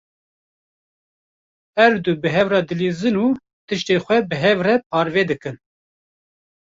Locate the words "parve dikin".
4.89-5.55